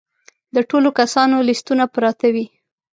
د 0.55 0.57
ټولو 0.69 0.89
کسانو 0.99 1.35
لیستونه 1.47 1.83
پراته 1.93 2.27
وي. 2.33 2.45